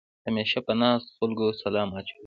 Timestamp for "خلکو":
1.19-1.45